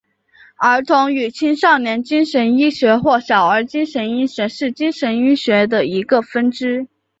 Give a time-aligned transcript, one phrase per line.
[0.55, 6.87] 儿童与青少年精神医学或小儿精神医学是精神医学的一个分支。